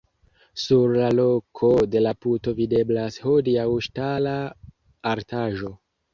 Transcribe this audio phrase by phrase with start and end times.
[0.59, 4.35] Sur la loko de la puto videblas hodiaŭ ŝtala
[5.15, 5.73] artaĵo.